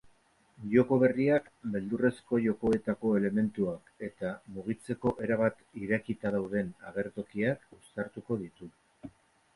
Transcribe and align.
Joko 0.69 0.95
berriak 1.01 1.51
beldurrezko 1.73 2.39
jokoetako 2.45 3.11
elementuak 3.19 3.93
eta 4.09 4.33
mugitzeko 4.55 5.13
erabat 5.27 5.63
irekita 5.83 6.35
dauden 6.39 6.75
agertokiak 6.93 7.69
uztartuko 7.81 8.41
ditu. 8.45 8.73